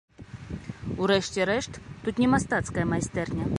У 1.01 1.09
рэшце 1.11 1.45
рэшт, 1.51 1.73
тут 2.07 2.15
не 2.25 2.31
мастацкая 2.35 2.85
майстэрня! 2.95 3.45